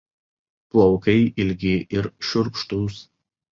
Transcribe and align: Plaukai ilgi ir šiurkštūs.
Plaukai 0.75 1.15
ilgi 1.45 1.75
ir 2.01 2.11
šiurkštūs. 2.31 3.01